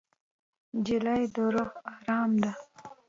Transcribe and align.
نجلۍ 0.77 1.23
د 1.33 1.35
روح 1.53 1.71
ارام 1.93 2.31
ده. 2.41 2.51